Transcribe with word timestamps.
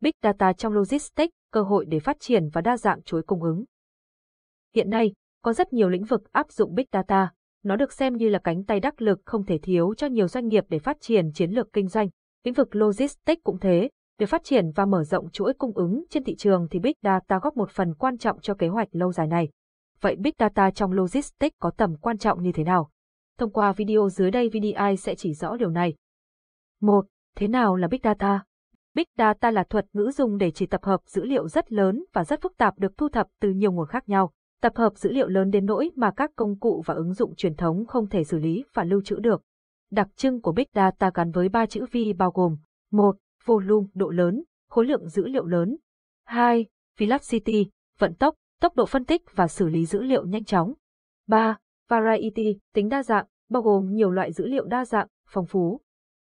Big 0.00 0.12
Data 0.22 0.52
trong 0.52 0.72
Logistics, 0.72 1.32
cơ 1.52 1.62
hội 1.62 1.84
để 1.88 2.00
phát 2.00 2.16
triển 2.20 2.48
và 2.52 2.60
đa 2.60 2.76
dạng 2.76 3.02
chuỗi 3.02 3.22
cung 3.22 3.42
ứng. 3.42 3.64
Hiện 4.74 4.90
nay, 4.90 5.12
có 5.42 5.52
rất 5.52 5.72
nhiều 5.72 5.88
lĩnh 5.88 6.04
vực 6.04 6.32
áp 6.32 6.52
dụng 6.52 6.74
Big 6.74 6.84
Data, 6.92 7.32
nó 7.62 7.76
được 7.76 7.92
xem 7.92 8.16
như 8.16 8.28
là 8.28 8.38
cánh 8.44 8.64
tay 8.64 8.80
đắc 8.80 9.02
lực 9.02 9.20
không 9.24 9.44
thể 9.44 9.58
thiếu 9.58 9.94
cho 9.94 10.06
nhiều 10.06 10.28
doanh 10.28 10.48
nghiệp 10.48 10.64
để 10.68 10.78
phát 10.78 10.96
triển 11.00 11.32
chiến 11.32 11.50
lược 11.50 11.72
kinh 11.72 11.88
doanh. 11.88 12.08
Lĩnh 12.44 12.54
vực 12.54 12.76
Logistics 12.76 13.42
cũng 13.44 13.58
thế, 13.58 13.90
để 14.18 14.26
phát 14.26 14.44
triển 14.44 14.70
và 14.74 14.86
mở 14.86 15.04
rộng 15.04 15.30
chuỗi 15.30 15.52
cung 15.58 15.72
ứng 15.72 16.04
trên 16.10 16.24
thị 16.24 16.36
trường 16.36 16.68
thì 16.70 16.78
Big 16.78 16.94
Data 17.02 17.38
góp 17.42 17.56
một 17.56 17.70
phần 17.70 17.94
quan 17.94 18.18
trọng 18.18 18.40
cho 18.40 18.54
kế 18.54 18.68
hoạch 18.68 18.88
lâu 18.92 19.12
dài 19.12 19.26
này. 19.26 19.48
Vậy 20.00 20.16
Big 20.16 20.32
Data 20.38 20.70
trong 20.70 20.92
Logistics 20.92 21.56
có 21.58 21.70
tầm 21.76 21.96
quan 21.96 22.18
trọng 22.18 22.42
như 22.42 22.52
thế 22.52 22.64
nào? 22.64 22.90
Thông 23.38 23.50
qua 23.50 23.72
video 23.72 24.08
dưới 24.08 24.30
đây 24.30 24.48
VDI 24.48 24.96
sẽ 24.98 25.14
chỉ 25.14 25.34
rõ 25.34 25.56
điều 25.56 25.70
này. 25.70 25.94
1. 26.80 27.06
Thế 27.36 27.48
nào 27.48 27.76
là 27.76 27.88
Big 27.88 28.00
Data? 28.04 28.44
Big 28.94 29.04
Data 29.18 29.50
là 29.50 29.64
thuật 29.64 29.86
ngữ 29.92 30.10
dùng 30.14 30.38
để 30.38 30.50
chỉ 30.50 30.66
tập 30.66 30.84
hợp 30.84 31.00
dữ 31.06 31.24
liệu 31.24 31.48
rất 31.48 31.72
lớn 31.72 32.04
và 32.12 32.24
rất 32.24 32.42
phức 32.42 32.56
tạp 32.56 32.78
được 32.78 32.98
thu 32.98 33.08
thập 33.08 33.26
từ 33.40 33.50
nhiều 33.50 33.72
nguồn 33.72 33.88
khác 33.88 34.08
nhau. 34.08 34.32
Tập 34.60 34.72
hợp 34.76 34.96
dữ 34.96 35.12
liệu 35.12 35.28
lớn 35.28 35.50
đến 35.50 35.66
nỗi 35.66 35.90
mà 35.96 36.10
các 36.16 36.30
công 36.36 36.58
cụ 36.58 36.82
và 36.86 36.94
ứng 36.94 37.14
dụng 37.14 37.34
truyền 37.34 37.54
thống 37.54 37.86
không 37.86 38.08
thể 38.08 38.24
xử 38.24 38.38
lý 38.38 38.64
và 38.74 38.84
lưu 38.84 39.02
trữ 39.02 39.16
được. 39.16 39.42
Đặc 39.90 40.08
trưng 40.16 40.40
của 40.40 40.52
Big 40.52 40.66
Data 40.74 41.10
gắn 41.14 41.30
với 41.30 41.48
ba 41.48 41.66
chữ 41.66 41.84
V 41.92 41.96
bao 42.18 42.30
gồm 42.30 42.56
1. 42.90 43.16
Volume, 43.44 43.86
độ 43.94 44.08
lớn, 44.08 44.44
khối 44.68 44.86
lượng 44.86 45.08
dữ 45.08 45.26
liệu 45.26 45.46
lớn. 45.46 45.76
2. 46.24 46.66
Velocity, 46.98 47.66
vận 47.98 48.14
tốc, 48.14 48.34
tốc 48.60 48.76
độ 48.76 48.86
phân 48.86 49.04
tích 49.04 49.22
và 49.34 49.48
xử 49.48 49.68
lý 49.68 49.86
dữ 49.86 50.02
liệu 50.02 50.26
nhanh 50.26 50.44
chóng. 50.44 50.72
3. 51.26 51.58
Variety, 51.88 52.58
tính 52.74 52.88
đa 52.88 53.02
dạng, 53.02 53.26
bao 53.50 53.62
gồm 53.62 53.94
nhiều 53.94 54.10
loại 54.10 54.32
dữ 54.32 54.46
liệu 54.46 54.64
đa 54.64 54.84
dạng, 54.84 55.06
phong 55.28 55.46
phú. 55.46 55.80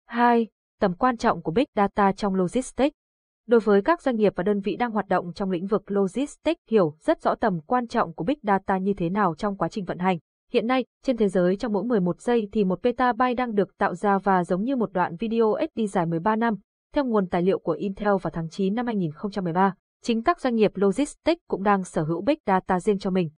2. 0.06 0.48
Tầm 0.80 0.94
quan 0.94 1.18
trọng 1.18 1.42
của 1.42 1.52
Big 1.52 1.66
Data 1.76 2.12
trong 2.12 2.36
Logistics. 2.36 2.96
Đối 3.48 3.60
với 3.60 3.82
các 3.82 4.02
doanh 4.02 4.16
nghiệp 4.16 4.34
và 4.36 4.44
đơn 4.44 4.60
vị 4.60 4.76
đang 4.76 4.92
hoạt 4.92 5.08
động 5.08 5.34
trong 5.34 5.52
lĩnh 5.52 5.68
vực 5.68 5.92
Logistics 5.92 6.62
hiểu 6.70 6.96
rất 7.00 7.22
rõ 7.22 7.36
tầm 7.36 7.62
quan 7.62 7.88
trọng 7.88 8.14
của 8.14 8.24
Big 8.24 8.38
Data 8.44 8.78
như 8.78 8.94
thế 8.94 9.10
nào 9.10 9.36
trong 9.36 9.58
quá 9.58 9.70
trình 9.70 9.86
vận 9.86 10.00
hành. 10.00 10.18
Hiện 10.52 10.68
nay, 10.68 10.86
trên 11.04 11.18
thế 11.18 11.28
giới 11.28 11.56
trong 11.56 11.74
mỗi 11.74 11.84
11 11.84 12.22
giây 12.22 12.50
thì 12.52 12.64
một 12.64 12.84
petabyte 12.84 13.34
đang 13.34 13.56
được 13.56 13.78
tạo 13.78 13.96
ra 13.96 14.18
và 14.18 14.44
giống 14.44 14.64
như 14.64 14.76
một 14.76 14.94
đoạn 14.94 15.16
video 15.16 15.56
SD 15.62 15.82
dài 15.90 16.06
13 16.06 16.36
năm, 16.36 16.56
theo 16.94 17.06
nguồn 17.06 17.28
tài 17.28 17.42
liệu 17.42 17.60
của 17.60 17.72
Intel 17.72 18.08
vào 18.22 18.32
tháng 18.34 18.50
9 18.50 18.76
năm 18.76 18.86
2013. 18.86 19.74
Chính 20.04 20.24
các 20.24 20.42
doanh 20.42 20.56
nghiệp 20.56 20.72
logistics 20.76 21.42
cũng 21.48 21.64
đang 21.64 21.84
sở 21.84 22.04
hữu 22.04 22.22
big 22.22 22.38
data 22.46 22.80
riêng 22.80 23.00
cho 23.00 23.10
mình 23.10 23.30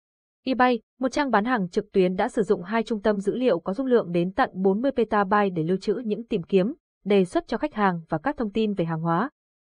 eBay, 0.45 0.79
một 0.99 1.11
trang 1.11 1.31
bán 1.31 1.45
hàng 1.45 1.69
trực 1.69 1.91
tuyến 1.91 2.15
đã 2.15 2.29
sử 2.29 2.41
dụng 2.43 2.63
hai 2.63 2.83
trung 2.83 3.01
tâm 3.01 3.19
dữ 3.19 3.35
liệu 3.35 3.59
có 3.59 3.73
dung 3.73 3.87
lượng 3.87 4.11
đến 4.11 4.31
tận 4.33 4.49
40 4.53 4.91
petabyte 4.91 5.49
để 5.49 5.63
lưu 5.63 5.77
trữ 5.77 6.01
những 6.05 6.27
tìm 6.27 6.43
kiếm, 6.43 6.73
đề 7.05 7.25
xuất 7.25 7.47
cho 7.47 7.57
khách 7.57 7.73
hàng 7.73 8.01
và 8.09 8.17
các 8.17 8.37
thông 8.37 8.51
tin 8.51 8.73
về 8.73 8.85
hàng 8.85 9.01
hóa. 9.01 9.29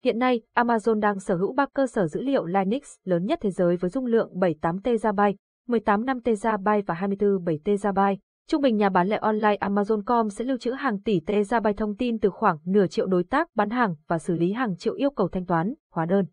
Hiện 0.04 0.20
nay, 0.20 0.42
Amazon 0.56 1.00
đang 1.00 1.20
sở 1.20 1.36
hữu 1.36 1.54
ba 1.54 1.66
cơ 1.74 1.88
sở 1.88 2.08
dữ 2.08 2.22
liệu 2.22 2.46
Linux 2.46 2.84
lớn 3.04 3.26
nhất 3.26 3.40
thế 3.42 3.52
giới 3.52 3.78
với 3.78 3.90
dung 3.90 4.06
lượng 4.06 4.40
78 4.40 4.82
TB, 4.82 5.20
18 5.68 6.06
5 6.06 6.22
TB 6.22 6.68
và 6.88 6.94
24 6.94 7.44
7 7.46 7.60
TB. 7.64 8.00
Trung 8.48 8.62
bình 8.62 8.78
nhà 8.78 8.90
bán 8.90 9.08
lẻ 9.08 9.18
online 9.22 9.58
Amazon.com 9.60 10.30
sẽ 10.30 10.46
lưu 10.46 10.58
trữ 10.58 10.72
hàng 10.72 11.02
tỷ 11.02 11.20
TB 11.20 11.68
thông 11.78 11.96
tin 11.96 12.20
từ 12.20 12.30
khoảng 12.30 12.58
nửa 12.66 12.88
triệu 12.88 13.06
đối 13.06 13.24
tác 13.24 13.48
bán 13.56 13.70
hàng 13.70 13.96
và 14.08 14.20
xử 14.20 14.34
lý 14.34 14.52
hàng 14.52 14.78
triệu 14.78 14.94
yêu 14.94 15.10
cầu 15.10 15.28
thanh 15.28 15.46
toán, 15.46 15.74
hóa 15.92 16.06
đơn. 16.06 16.26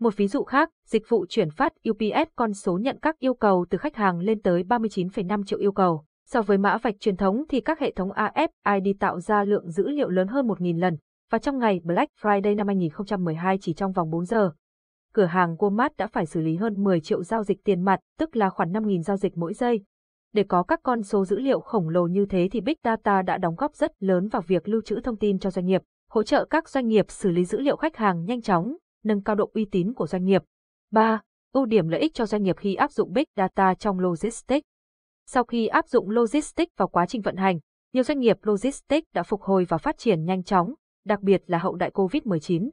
Một 0.00 0.16
ví 0.16 0.28
dụ 0.28 0.44
khác, 0.44 0.70
dịch 0.86 1.08
vụ 1.08 1.26
chuyển 1.28 1.50
phát 1.50 1.72
UPS 1.90 2.30
con 2.36 2.54
số 2.54 2.78
nhận 2.78 2.98
các 3.02 3.18
yêu 3.18 3.34
cầu 3.34 3.66
từ 3.70 3.78
khách 3.78 3.96
hàng 3.96 4.18
lên 4.18 4.42
tới 4.42 4.62
39,5 4.62 5.44
triệu 5.44 5.58
yêu 5.58 5.72
cầu. 5.72 6.04
So 6.26 6.42
với 6.42 6.58
mã 6.58 6.78
vạch 6.78 7.00
truyền 7.00 7.16
thống 7.16 7.44
thì 7.48 7.60
các 7.60 7.78
hệ 7.78 7.92
thống 7.92 8.10
AFID 8.10 8.94
tạo 9.00 9.20
ra 9.20 9.44
lượng 9.44 9.70
dữ 9.70 9.88
liệu 9.88 10.08
lớn 10.08 10.28
hơn 10.28 10.46
1.000 10.46 10.78
lần, 10.78 10.96
và 11.30 11.38
trong 11.38 11.58
ngày 11.58 11.80
Black 11.84 12.12
Friday 12.22 12.56
năm 12.56 12.66
2012 12.66 13.58
chỉ 13.60 13.72
trong 13.72 13.92
vòng 13.92 14.10
4 14.10 14.24
giờ. 14.24 14.50
Cửa 15.14 15.24
hàng 15.24 15.56
Walmart 15.56 15.90
đã 15.98 16.06
phải 16.06 16.26
xử 16.26 16.40
lý 16.40 16.56
hơn 16.56 16.82
10 16.82 17.00
triệu 17.00 17.22
giao 17.22 17.42
dịch 17.42 17.64
tiền 17.64 17.82
mặt, 17.82 18.00
tức 18.18 18.36
là 18.36 18.50
khoảng 18.50 18.72
5.000 18.72 19.02
giao 19.02 19.16
dịch 19.16 19.36
mỗi 19.36 19.54
giây. 19.54 19.84
Để 20.32 20.42
có 20.42 20.62
các 20.62 20.80
con 20.82 21.02
số 21.02 21.24
dữ 21.24 21.38
liệu 21.38 21.60
khổng 21.60 21.88
lồ 21.88 22.06
như 22.06 22.26
thế 22.26 22.48
thì 22.52 22.60
Big 22.60 22.76
Data 22.84 23.22
đã 23.22 23.38
đóng 23.38 23.54
góp 23.54 23.74
rất 23.74 24.02
lớn 24.02 24.28
vào 24.28 24.42
việc 24.42 24.68
lưu 24.68 24.80
trữ 24.80 25.00
thông 25.00 25.16
tin 25.16 25.38
cho 25.38 25.50
doanh 25.50 25.66
nghiệp, 25.66 25.82
hỗ 26.10 26.22
trợ 26.22 26.44
các 26.44 26.68
doanh 26.68 26.88
nghiệp 26.88 27.04
xử 27.08 27.30
lý 27.30 27.44
dữ 27.44 27.60
liệu 27.60 27.76
khách 27.76 27.96
hàng 27.96 28.24
nhanh 28.24 28.42
chóng, 28.42 28.76
nâng 29.04 29.22
cao 29.22 29.36
độ 29.36 29.50
uy 29.54 29.64
tín 29.64 29.94
của 29.94 30.06
doanh 30.06 30.24
nghiệp. 30.24 30.42
3. 30.90 31.20
Ưu 31.52 31.66
điểm 31.66 31.88
lợi 31.88 32.00
ích 32.00 32.14
cho 32.14 32.26
doanh 32.26 32.42
nghiệp 32.42 32.56
khi 32.56 32.74
áp 32.74 32.92
dụng 32.92 33.12
Big 33.12 33.24
Data 33.36 33.74
trong 33.74 34.00
Logistics. 34.00 34.66
Sau 35.26 35.44
khi 35.44 35.66
áp 35.66 35.88
dụng 35.88 36.10
Logistics 36.10 36.72
vào 36.76 36.88
quá 36.88 37.06
trình 37.06 37.22
vận 37.22 37.36
hành, 37.36 37.58
nhiều 37.92 38.02
doanh 38.02 38.18
nghiệp 38.18 38.36
Logistics 38.42 39.08
đã 39.14 39.22
phục 39.22 39.42
hồi 39.42 39.64
và 39.68 39.78
phát 39.78 39.98
triển 39.98 40.24
nhanh 40.24 40.42
chóng, 40.44 40.74
đặc 41.04 41.20
biệt 41.20 41.42
là 41.46 41.58
hậu 41.58 41.74
đại 41.74 41.90
COVID-19. 41.90 42.70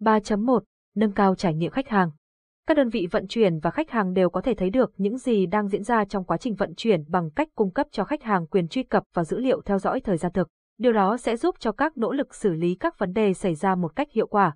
3.1. 0.00 0.60
Nâng 0.94 1.12
cao 1.12 1.34
trải 1.34 1.54
nghiệm 1.54 1.70
khách 1.70 1.88
hàng. 1.88 2.10
Các 2.66 2.76
đơn 2.76 2.88
vị 2.88 3.08
vận 3.10 3.26
chuyển 3.28 3.58
và 3.58 3.70
khách 3.70 3.90
hàng 3.90 4.12
đều 4.12 4.30
có 4.30 4.40
thể 4.40 4.54
thấy 4.54 4.70
được 4.70 4.92
những 4.96 5.18
gì 5.18 5.46
đang 5.46 5.68
diễn 5.68 5.82
ra 5.82 6.04
trong 6.04 6.24
quá 6.24 6.36
trình 6.36 6.54
vận 6.54 6.74
chuyển 6.76 7.04
bằng 7.08 7.30
cách 7.30 7.48
cung 7.54 7.70
cấp 7.70 7.86
cho 7.90 8.04
khách 8.04 8.22
hàng 8.22 8.46
quyền 8.46 8.68
truy 8.68 8.82
cập 8.82 9.02
và 9.14 9.24
dữ 9.24 9.38
liệu 9.38 9.60
theo 9.62 9.78
dõi 9.78 10.00
thời 10.00 10.16
gian 10.16 10.32
thực. 10.32 10.48
Điều 10.78 10.92
đó 10.92 11.16
sẽ 11.16 11.36
giúp 11.36 11.54
cho 11.58 11.72
các 11.72 11.96
nỗ 11.96 12.12
lực 12.12 12.34
xử 12.34 12.52
lý 12.52 12.74
các 12.74 12.98
vấn 12.98 13.12
đề 13.12 13.34
xảy 13.34 13.54
ra 13.54 13.74
một 13.74 13.96
cách 13.96 14.12
hiệu 14.12 14.26
quả. 14.26 14.54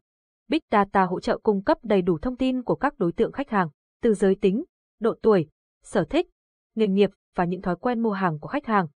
Big 0.50 0.60
Data 0.70 1.04
hỗ 1.04 1.20
trợ 1.20 1.38
cung 1.38 1.62
cấp 1.62 1.78
đầy 1.82 2.02
đủ 2.02 2.18
thông 2.18 2.36
tin 2.36 2.62
của 2.62 2.74
các 2.74 2.98
đối 2.98 3.12
tượng 3.12 3.32
khách 3.32 3.50
hàng, 3.50 3.68
từ 4.02 4.14
giới 4.14 4.34
tính, 4.34 4.64
độ 5.00 5.14
tuổi, 5.22 5.48
sở 5.82 6.04
thích, 6.04 6.26
nghề 6.74 6.86
nghiệp 6.86 7.10
và 7.34 7.44
những 7.44 7.62
thói 7.62 7.76
quen 7.76 8.00
mua 8.00 8.12
hàng 8.12 8.38
của 8.38 8.48
khách 8.48 8.66
hàng, 8.66 8.86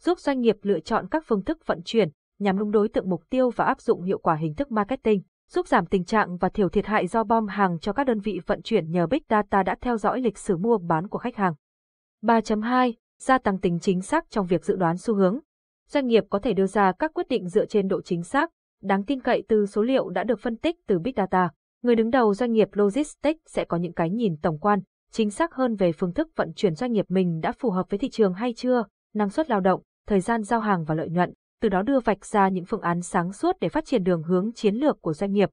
giúp 0.00 0.18
doanh 0.18 0.40
nghiệp 0.40 0.56
lựa 0.62 0.80
chọn 0.80 1.08
các 1.08 1.24
phương 1.26 1.44
thức 1.44 1.66
vận 1.66 1.80
chuyển 1.84 2.08
nhằm 2.38 2.58
đúng 2.58 2.70
đối 2.70 2.88
tượng 2.88 3.10
mục 3.10 3.22
tiêu 3.30 3.50
và 3.50 3.64
áp 3.64 3.80
dụng 3.80 4.02
hiệu 4.02 4.18
quả 4.18 4.34
hình 4.34 4.54
thức 4.54 4.72
marketing, 4.72 5.22
giúp 5.50 5.68
giảm 5.68 5.86
tình 5.86 6.04
trạng 6.04 6.36
và 6.36 6.48
thiểu 6.48 6.68
thiệt 6.68 6.86
hại 6.86 7.06
do 7.06 7.24
bom 7.24 7.46
hàng 7.46 7.78
cho 7.78 7.92
các 7.92 8.04
đơn 8.04 8.20
vị 8.20 8.40
vận 8.46 8.62
chuyển 8.62 8.90
nhờ 8.90 9.06
Big 9.06 9.22
Data 9.30 9.62
đã 9.62 9.76
theo 9.80 9.96
dõi 9.96 10.20
lịch 10.20 10.38
sử 10.38 10.56
mua 10.56 10.78
bán 10.78 11.08
của 11.08 11.18
khách 11.18 11.36
hàng. 11.36 11.54
3.2. 12.22 12.92
Gia 13.20 13.38
tăng 13.38 13.60
tính 13.60 13.78
chính 13.80 14.02
xác 14.02 14.30
trong 14.30 14.46
việc 14.46 14.64
dự 14.64 14.76
đoán 14.76 14.96
xu 14.96 15.14
hướng. 15.14 15.38
Doanh 15.88 16.06
nghiệp 16.06 16.24
có 16.30 16.38
thể 16.38 16.52
đưa 16.52 16.66
ra 16.66 16.92
các 16.98 17.14
quyết 17.14 17.28
định 17.28 17.48
dựa 17.48 17.66
trên 17.66 17.88
độ 17.88 18.02
chính 18.02 18.22
xác, 18.22 18.50
đáng 18.84 19.04
tin 19.04 19.20
cậy 19.20 19.42
từ 19.48 19.66
số 19.66 19.82
liệu 19.82 20.08
đã 20.08 20.24
được 20.24 20.40
phân 20.40 20.56
tích 20.56 20.76
từ 20.86 20.98
Big 20.98 21.12
Data. 21.16 21.50
Người 21.82 21.96
đứng 21.96 22.10
đầu 22.10 22.34
doanh 22.34 22.52
nghiệp 22.52 22.68
Logistics 22.72 23.40
sẽ 23.46 23.64
có 23.64 23.76
những 23.76 23.92
cái 23.92 24.10
nhìn 24.10 24.36
tổng 24.42 24.58
quan, 24.58 24.78
chính 25.10 25.30
xác 25.30 25.54
hơn 25.54 25.74
về 25.74 25.92
phương 25.92 26.12
thức 26.12 26.28
vận 26.36 26.52
chuyển 26.56 26.74
doanh 26.74 26.92
nghiệp 26.92 27.04
mình 27.08 27.40
đã 27.40 27.52
phù 27.52 27.70
hợp 27.70 27.90
với 27.90 27.98
thị 27.98 28.10
trường 28.10 28.34
hay 28.34 28.52
chưa, 28.56 28.84
năng 29.14 29.30
suất 29.30 29.50
lao 29.50 29.60
động, 29.60 29.82
thời 30.06 30.20
gian 30.20 30.42
giao 30.42 30.60
hàng 30.60 30.84
và 30.84 30.94
lợi 30.94 31.08
nhuận, 31.08 31.32
từ 31.62 31.68
đó 31.68 31.82
đưa 31.82 32.00
vạch 32.00 32.24
ra 32.24 32.48
những 32.48 32.64
phương 32.64 32.80
án 32.80 33.02
sáng 33.02 33.32
suốt 33.32 33.56
để 33.60 33.68
phát 33.68 33.84
triển 33.84 34.04
đường 34.04 34.22
hướng 34.22 34.52
chiến 34.52 34.74
lược 34.74 35.02
của 35.02 35.12
doanh 35.12 35.32
nghiệp. 35.32 35.50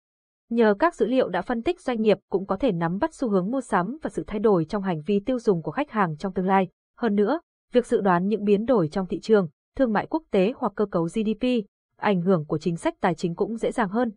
Nhờ 0.50 0.76
các 0.80 0.96
dữ 0.96 1.06
liệu 1.06 1.30
đã 1.30 1.42
phân 1.42 1.64
tích 1.64 1.82
doanh 1.82 2.02
nghiệp 2.02 2.18
cũng 2.30 2.46
có 2.46 2.58
thể 2.58 2.72
nắm 2.72 2.98
bắt 3.00 3.14
xu 3.14 3.30
hướng 3.30 3.52
mua 3.52 3.62
sắm 3.62 3.98
và 4.02 4.10
sự 4.10 4.24
thay 4.28 4.40
đổi 4.40 4.66
trong 4.66 4.84
hành 4.84 5.02
vi 5.06 5.20
tiêu 5.26 5.40
dùng 5.40 5.62
của 5.62 5.72
khách 5.72 5.92
hàng 5.92 6.18
trong 6.18 6.34
tương 6.34 6.46
lai. 6.46 6.68
Hơn 6.98 7.16
nữa, 7.16 7.40
việc 7.74 7.86
dự 7.86 8.02
đoán 8.02 8.28
những 8.28 8.44
biến 8.44 8.66
đổi 8.66 8.88
trong 8.88 9.08
thị 9.08 9.20
trường, 9.20 9.48
thương 9.78 9.94
mại 9.94 10.08
quốc 10.10 10.24
tế 10.32 10.54
hoặc 10.58 10.74
cơ 10.76 10.86
cấu 10.86 11.04
GDP, 11.04 11.48
ảnh 12.02 12.22
hưởng 12.22 12.46
của 12.46 12.58
chính 12.58 12.78
sách 12.78 12.94
tài 13.02 13.16
chính 13.16 13.36
cũng 13.36 13.58
dễ 13.58 13.72
dàng 13.72 13.90
hơn. 13.90 14.12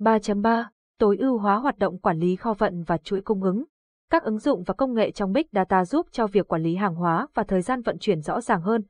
3.3. 0.00 0.64
Tối 0.98 1.16
ưu 1.16 1.38
hóa 1.38 1.56
hoạt 1.56 1.78
động 1.78 1.98
quản 1.98 2.18
lý 2.18 2.36
kho 2.36 2.54
vận 2.54 2.82
và 2.82 2.98
chuỗi 2.98 3.20
cung 3.20 3.42
ứng. 3.42 3.64
Các 4.10 4.22
ứng 4.22 4.38
dụng 4.38 4.62
và 4.62 4.74
công 4.74 4.94
nghệ 4.94 5.10
trong 5.10 5.32
Big 5.32 5.46
Data 5.52 5.84
giúp 5.84 6.06
cho 6.12 6.26
việc 6.26 6.48
quản 6.48 6.62
lý 6.62 6.74
hàng 6.74 6.94
hóa 6.94 7.26
và 7.34 7.42
thời 7.42 7.62
gian 7.62 7.82
vận 7.82 7.98
chuyển 7.98 8.20
rõ 8.20 8.40
ràng 8.40 8.62
hơn. 8.62 8.82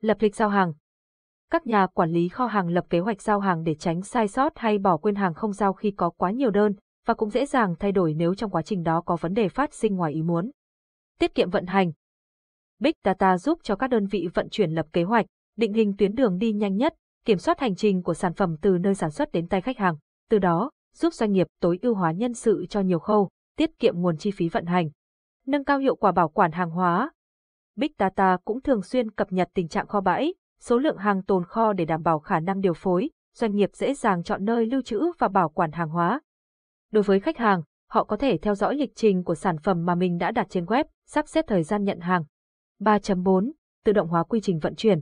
Lập 0.00 0.16
lịch 0.20 0.36
giao 0.36 0.48
hàng. 0.48 0.72
Các 1.50 1.66
nhà 1.66 1.86
quản 1.86 2.10
lý 2.10 2.28
kho 2.28 2.46
hàng 2.46 2.68
lập 2.68 2.84
kế 2.90 3.00
hoạch 3.00 3.22
giao 3.22 3.40
hàng 3.40 3.64
để 3.64 3.74
tránh 3.74 4.02
sai 4.02 4.28
sót 4.28 4.52
hay 4.56 4.78
bỏ 4.78 4.96
quên 4.96 5.14
hàng 5.14 5.34
không 5.34 5.52
giao 5.52 5.72
khi 5.72 5.90
có 5.90 6.10
quá 6.10 6.30
nhiều 6.30 6.50
đơn, 6.50 6.74
và 7.06 7.14
cũng 7.14 7.30
dễ 7.30 7.46
dàng 7.46 7.74
thay 7.78 7.92
đổi 7.92 8.14
nếu 8.14 8.34
trong 8.34 8.50
quá 8.50 8.62
trình 8.62 8.82
đó 8.82 9.00
có 9.00 9.16
vấn 9.16 9.34
đề 9.34 9.48
phát 9.48 9.74
sinh 9.74 9.96
ngoài 9.96 10.12
ý 10.12 10.22
muốn. 10.22 10.50
Tiết 11.18 11.34
kiệm 11.34 11.50
vận 11.50 11.66
hành. 11.66 11.92
Big 12.78 12.92
Data 13.04 13.38
giúp 13.38 13.58
cho 13.62 13.76
các 13.76 13.90
đơn 13.90 14.06
vị 14.06 14.28
vận 14.34 14.48
chuyển 14.50 14.70
lập 14.70 14.86
kế 14.92 15.02
hoạch, 15.02 15.26
định 15.56 15.72
hình 15.72 15.96
tuyến 15.98 16.14
đường 16.14 16.38
đi 16.38 16.52
nhanh 16.52 16.76
nhất, 16.76 16.94
kiểm 17.26 17.38
soát 17.38 17.60
hành 17.60 17.74
trình 17.74 18.02
của 18.02 18.14
sản 18.14 18.34
phẩm 18.34 18.56
từ 18.62 18.78
nơi 18.78 18.94
sản 18.94 19.10
xuất 19.10 19.32
đến 19.32 19.48
tay 19.48 19.60
khách 19.60 19.78
hàng, 19.78 19.96
từ 20.30 20.38
đó 20.38 20.70
giúp 20.94 21.14
doanh 21.14 21.32
nghiệp 21.32 21.46
tối 21.60 21.78
ưu 21.82 21.94
hóa 21.94 22.12
nhân 22.12 22.34
sự 22.34 22.66
cho 22.70 22.80
nhiều 22.80 22.98
khâu, 22.98 23.28
tiết 23.56 23.78
kiệm 23.78 24.00
nguồn 24.00 24.16
chi 24.16 24.30
phí 24.30 24.48
vận 24.48 24.66
hành, 24.66 24.90
nâng 25.46 25.64
cao 25.64 25.78
hiệu 25.78 25.96
quả 25.96 26.12
bảo 26.12 26.28
quản 26.28 26.52
hàng 26.52 26.70
hóa. 26.70 27.10
Big 27.76 27.92
Data 27.98 28.36
cũng 28.44 28.60
thường 28.60 28.82
xuyên 28.82 29.10
cập 29.10 29.32
nhật 29.32 29.48
tình 29.54 29.68
trạng 29.68 29.86
kho 29.86 30.00
bãi, 30.00 30.34
số 30.60 30.78
lượng 30.78 30.96
hàng 30.96 31.22
tồn 31.22 31.44
kho 31.44 31.72
để 31.72 31.84
đảm 31.84 32.02
bảo 32.02 32.18
khả 32.18 32.40
năng 32.40 32.60
điều 32.60 32.74
phối, 32.74 33.10
doanh 33.34 33.54
nghiệp 33.54 33.70
dễ 33.72 33.94
dàng 33.94 34.22
chọn 34.22 34.44
nơi 34.44 34.66
lưu 34.66 34.82
trữ 34.82 35.00
và 35.18 35.28
bảo 35.28 35.48
quản 35.48 35.72
hàng 35.72 35.88
hóa. 35.88 36.20
Đối 36.92 37.02
với 37.02 37.20
khách 37.20 37.38
hàng, 37.38 37.62
họ 37.90 38.04
có 38.04 38.16
thể 38.16 38.38
theo 38.38 38.54
dõi 38.54 38.74
lịch 38.74 38.92
trình 38.94 39.24
của 39.24 39.34
sản 39.34 39.58
phẩm 39.58 39.84
mà 39.86 39.94
mình 39.94 40.18
đã 40.18 40.30
đặt 40.30 40.46
trên 40.50 40.64
web, 40.64 40.84
sắp 41.06 41.28
xếp 41.28 41.44
thời 41.48 41.62
gian 41.62 41.84
nhận 41.84 42.00
hàng. 42.00 42.24
3.4. 42.80 43.50
Tự 43.84 43.92
động 43.92 44.08
hóa 44.08 44.24
quy 44.24 44.40
trình 44.40 44.58
vận 44.58 44.74
chuyển. 44.74 45.00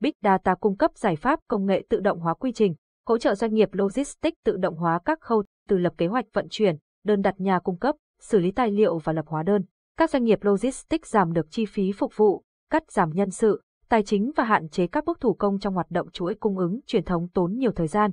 Big 0.00 0.12
Data 0.22 0.54
cung 0.54 0.76
cấp 0.76 0.90
giải 0.94 1.16
pháp 1.16 1.40
công 1.48 1.66
nghệ 1.66 1.82
tự 1.88 2.00
động 2.00 2.20
hóa 2.20 2.34
quy 2.34 2.52
trình, 2.52 2.74
hỗ 3.06 3.18
trợ 3.18 3.34
doanh 3.34 3.54
nghiệp 3.54 3.68
logistics 3.72 4.36
tự 4.44 4.56
động 4.56 4.76
hóa 4.76 4.98
các 5.04 5.20
khâu 5.20 5.44
từ 5.68 5.78
lập 5.78 5.92
kế 5.98 6.06
hoạch 6.06 6.24
vận 6.32 6.46
chuyển, 6.50 6.76
đơn 7.04 7.22
đặt 7.22 7.34
nhà 7.40 7.58
cung 7.58 7.78
cấp, 7.78 7.96
xử 8.20 8.38
lý 8.38 8.50
tài 8.50 8.70
liệu 8.70 8.98
và 8.98 9.12
lập 9.12 9.24
hóa 9.28 9.42
đơn. 9.42 9.62
Các 9.96 10.10
doanh 10.10 10.24
nghiệp 10.24 10.44
logistics 10.44 11.10
giảm 11.10 11.32
được 11.32 11.46
chi 11.50 11.64
phí 11.66 11.92
phục 11.92 12.12
vụ, 12.16 12.42
cắt 12.70 12.90
giảm 12.90 13.10
nhân 13.10 13.30
sự, 13.30 13.62
tài 13.88 14.02
chính 14.02 14.30
và 14.36 14.44
hạn 14.44 14.68
chế 14.68 14.86
các 14.86 15.04
bước 15.04 15.20
thủ 15.20 15.34
công 15.34 15.58
trong 15.58 15.74
hoạt 15.74 15.90
động 15.90 16.10
chuỗi 16.10 16.34
cung 16.34 16.58
ứng 16.58 16.80
truyền 16.86 17.04
thống 17.04 17.28
tốn 17.28 17.52
nhiều 17.56 17.72
thời 17.72 17.88
gian. 17.88 18.10